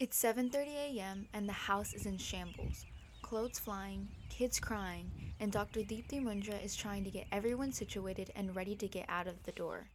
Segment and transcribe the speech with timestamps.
[0.00, 1.26] It's 7:30 a.m.
[1.34, 2.86] and the house is in shambles.
[3.20, 5.80] Clothes flying, kids crying, and Dr.
[5.80, 9.50] Deepthi Mundra is trying to get everyone situated and ready to get out of the
[9.50, 9.88] door.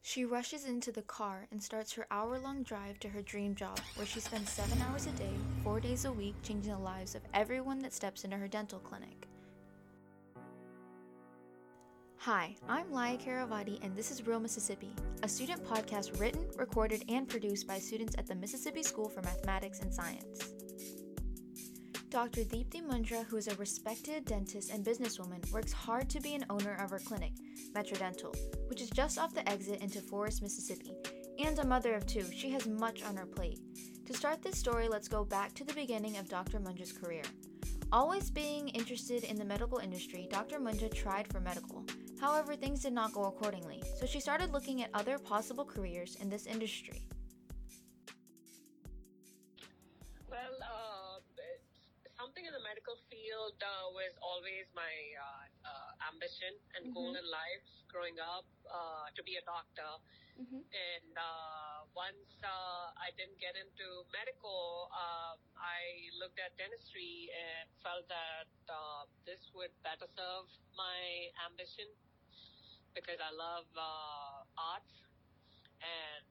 [0.00, 4.06] She rushes into the car and starts her hour-long drive to her dream job where
[4.06, 5.34] she spends 7 hours a day,
[5.64, 9.26] 4 days a week changing the lives of everyone that steps into her dental clinic.
[12.24, 14.90] Hi, I'm Laya Karavadi, and this is Real Mississippi,
[15.22, 19.80] a student podcast written, recorded, and produced by students at the Mississippi School for Mathematics
[19.80, 20.50] and Science.
[22.10, 22.42] Dr.
[22.42, 26.74] Deepthi Mundra, who is a respected dentist and businesswoman, works hard to be an owner
[26.74, 27.32] of her clinic,
[27.74, 28.34] Metro Dental,
[28.66, 30.92] which is just off the exit into Forest, Mississippi.
[31.42, 33.60] And a mother of two, she has much on her plate.
[34.04, 36.60] To start this story, let's go back to the beginning of Dr.
[36.60, 37.22] Mundra's career.
[37.92, 40.60] Always being interested in the medical industry, Dr.
[40.60, 41.84] Mundra tried for medical.
[42.20, 46.28] However, things did not go accordingly, so she started looking at other possible careers in
[46.28, 47.08] this industry.
[50.28, 51.24] Well, uh,
[52.20, 56.92] something in the medical field uh, was always my uh, uh ambition and mm-hmm.
[56.92, 59.88] goal in life growing up uh, to be a doctor.
[60.36, 60.60] Mm-hmm.
[60.60, 68.48] And uh, once I didn't get into medical, I looked at dentistry and felt that
[69.24, 71.88] this would better serve my ambition
[72.94, 74.94] because I love uh, arts,
[75.80, 76.24] and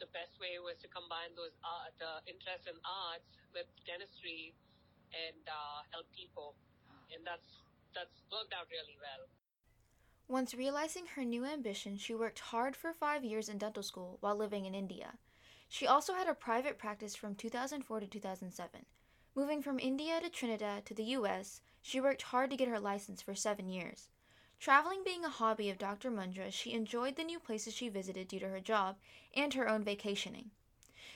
[0.00, 4.56] the best way was to combine those uh, the interest in arts with dentistry
[5.12, 6.56] and uh, help people,
[7.12, 7.60] and that's
[7.94, 9.28] that's worked out really well.
[10.30, 14.36] Once realizing her new ambition, she worked hard for five years in dental school while
[14.36, 15.18] living in India.
[15.68, 18.86] She also had a private practice from 2004 to 2007.
[19.34, 23.22] Moving from India to Trinidad to the US, she worked hard to get her license
[23.22, 24.08] for seven years.
[24.60, 26.10] Traveling being a hobby of Dr.
[26.10, 28.96] Mundra, she enjoyed the new places she visited due to her job
[29.34, 30.50] and her own vacationing.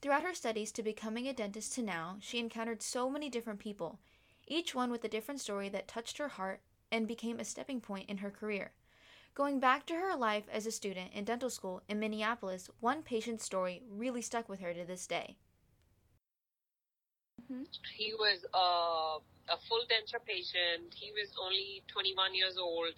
[0.00, 3.98] Throughout her studies to becoming a dentist to now, she encountered so many different people,
[4.46, 8.08] each one with a different story that touched her heart and became a stepping point
[8.08, 8.72] in her career.
[9.34, 13.44] Going back to her life as a student in dental school in Minneapolis, one patient's
[13.44, 15.36] story really stuck with her to this day.
[17.42, 17.68] Mm-hmm.
[17.96, 20.92] He was uh, a full denture patient.
[20.96, 22.96] He was only 21 years old.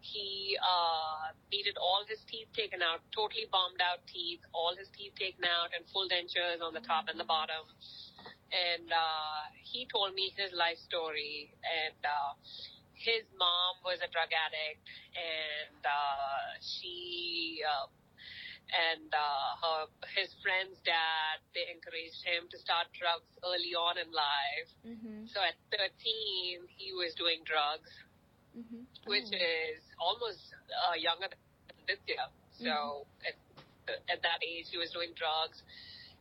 [0.00, 5.14] He uh, needed all his teeth taken out, totally bombed out teeth, all his teeth
[5.14, 7.62] taken out, and full dentures on the top and the bottom.
[8.50, 11.54] And uh, he told me his life story.
[11.62, 12.34] And uh,
[13.02, 17.90] his mom was a drug addict, and uh, she uh,
[18.72, 19.80] and uh, her
[20.16, 24.70] his friend's dad they encouraged him to start drugs early on in life.
[24.84, 25.28] Mm-hmm.
[25.28, 27.92] So at 13 he was doing drugs,
[28.56, 28.88] mm-hmm.
[29.04, 29.36] which oh.
[29.36, 30.40] is almost
[30.72, 31.40] uh, younger than
[31.84, 32.32] Vidya.
[32.56, 33.28] So mm-hmm.
[33.28, 33.36] at,
[34.08, 35.60] at that age he was doing drugs,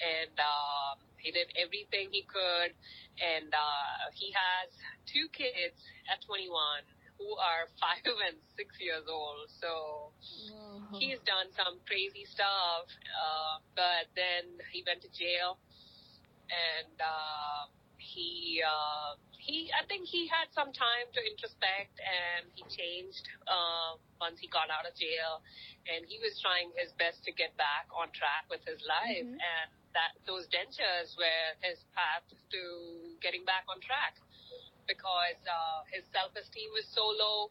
[0.00, 2.76] and um, he did everything he could,
[3.16, 4.68] and uh, he has
[5.08, 5.80] two kids
[6.12, 6.60] at 21
[7.24, 9.48] who are five and six years old.
[9.48, 11.00] So mm-hmm.
[11.00, 12.84] he's done some crazy stuff.
[13.08, 15.56] Uh, but then he went to jail,
[16.52, 22.62] and uh, he uh, he I think he had some time to introspect, and he
[22.68, 25.40] changed uh, once he got out of jail,
[25.88, 29.40] and he was trying his best to get back on track with his life, mm-hmm.
[29.40, 32.60] and that those dentures were his path to
[33.22, 34.18] getting back on track
[34.86, 37.50] because uh, his self-esteem was so low.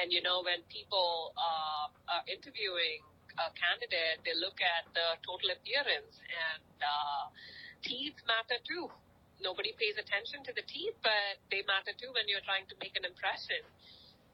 [0.00, 3.04] And you know, when people uh, are interviewing
[3.38, 7.24] a candidate, they look at the total appearance, and uh,
[7.84, 8.90] teeth matter too.
[9.40, 12.92] Nobody pays attention to the teeth, but they matter too when you're trying to make
[12.98, 13.64] an impression.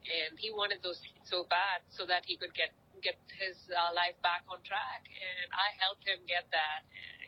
[0.06, 2.74] And he wanted those teeth so bad so that he could get
[3.04, 6.82] get his uh, life back on track, and I helped him get that.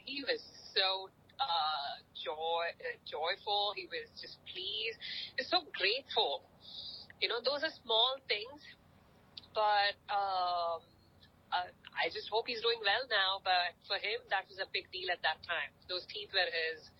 [0.09, 0.41] He was
[0.73, 3.73] so uh, joy, uh, joyful.
[3.75, 4.99] He was just pleased.
[5.39, 6.45] He's so grateful.
[7.23, 8.63] You know, those are small things,
[9.55, 10.79] but um,
[11.51, 13.43] uh, I just hope he's doing well now.
[13.43, 15.75] But for him, that was a big deal at that time.
[15.91, 16.91] Those teeth were his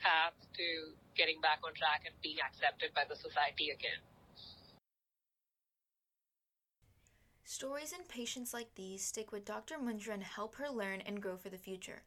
[0.00, 0.66] path to
[1.16, 4.00] getting back on track and being accepted by the society again.
[7.44, 9.76] Stories and patients like these stick with Dr.
[9.78, 12.02] Mundra and help her learn and grow for the future.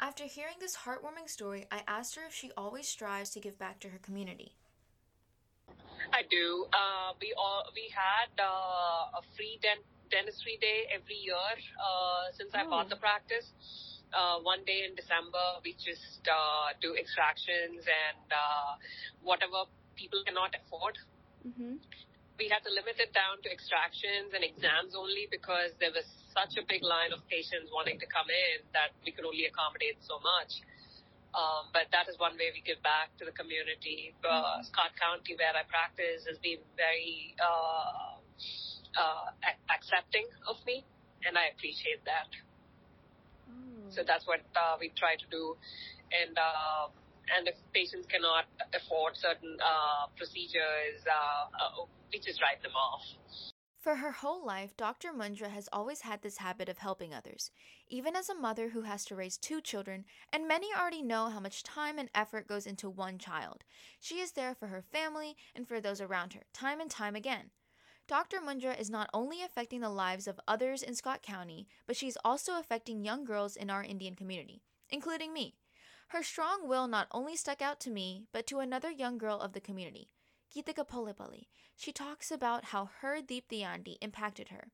[0.00, 3.80] After hearing this heartwarming story, I asked her if she always strives to give back
[3.80, 4.54] to her community.
[6.12, 6.66] I do.
[6.72, 12.50] Uh, we all we had uh, a free dent- dentistry day every year uh, since
[12.54, 12.58] oh.
[12.58, 13.50] I bought the practice.
[14.14, 18.78] Uh, one day in December, we just uh, do extractions and uh,
[19.22, 19.66] whatever
[19.96, 20.96] people cannot afford.
[21.42, 21.82] Mm-hmm
[22.38, 26.06] we had to limit it down to extractions and exams only because there was
[26.38, 29.98] such a big line of patients wanting to come in that we could only accommodate
[30.06, 30.62] so much.
[31.34, 34.14] Um, but that is one way we give back to the community.
[34.24, 34.62] Uh.
[34.64, 38.16] Scott County, where I practice, has been very uh,
[38.96, 39.26] uh,
[39.68, 40.86] accepting of me,
[41.26, 42.30] and I appreciate that.
[43.44, 43.92] Mm.
[43.92, 45.58] So that's what uh, we try to do.
[46.08, 46.88] And uh,
[47.36, 51.04] and if patients cannot afford certain uh, procedures,
[52.08, 53.04] we just write them off.
[53.78, 55.12] For her whole life, Dr.
[55.12, 57.52] Mundra has always had this habit of helping others,
[57.86, 61.38] even as a mother who has to raise two children, and many already know how
[61.38, 63.62] much time and effort goes into one child.
[64.00, 67.50] She is there for her family and for those around her, time and time again.
[68.08, 68.40] Dr.
[68.40, 72.58] Mundra is not only affecting the lives of others in Scott County, but she's also
[72.58, 75.54] affecting young girls in our Indian community, including me.
[76.08, 79.52] Her strong will not only stuck out to me, but to another young girl of
[79.52, 80.08] the community,
[81.76, 84.68] She talks about how her Deepthi auntie impacted her.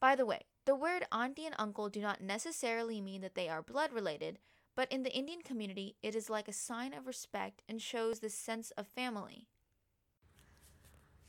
[0.00, 3.62] By the way, the word auntie and uncle do not necessarily mean that they are
[3.62, 4.38] blood related,
[4.74, 8.30] but in the Indian community, it is like a sign of respect and shows the
[8.30, 9.46] sense of family.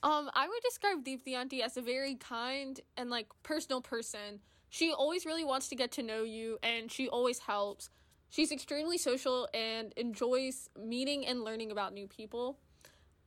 [0.01, 4.39] Um, I would describe Deepthi auntie as a very kind and like personal person.
[4.69, 7.89] She always really wants to get to know you and she always helps.
[8.29, 12.59] She's extremely social and enjoys meeting and learning about new people.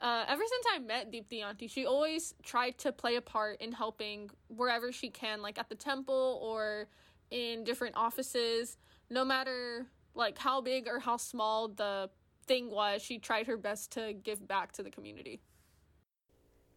[0.00, 3.72] Uh, ever since I met Deepthi Auntie, she always tried to play a part in
[3.72, 6.88] helping wherever she can, like at the temple or
[7.30, 8.76] in different offices.
[9.10, 12.10] No matter like how big or how small the
[12.46, 15.40] thing was, she tried her best to give back to the community.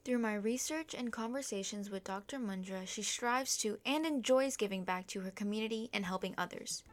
[0.03, 2.39] Through my research and conversations with Dr.
[2.39, 6.83] Mundra, she strives to and enjoys giving back to her community and helping others.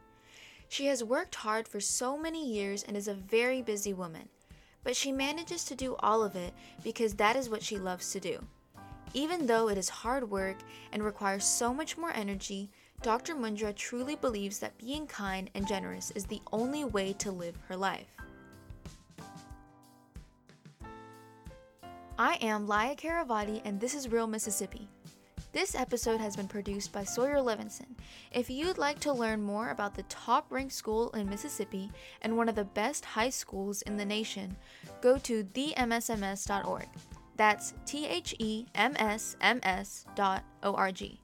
[0.67, 4.29] She has worked hard for so many years and is a very busy woman
[4.83, 6.53] but she manages to do all of it
[6.83, 8.39] because that is what she loves to do.
[9.13, 10.57] Even though it is hard work
[10.91, 12.69] and requires so much more energy,
[13.01, 13.33] Dr.
[13.33, 17.77] Mundra truly believes that being kind and generous is the only way to live her
[17.77, 18.07] life.
[22.17, 24.89] I am Laya Karavadi, and this is Real Mississippi.
[25.51, 27.95] This episode has been produced by Sawyer Levenson.
[28.31, 31.91] If you'd like to learn more about the top ranked school in Mississippi
[32.21, 34.55] and one of the best high schools in the nation,
[35.01, 36.87] go to themsms.org.
[37.35, 41.19] That's T H E M S M S dot O R G.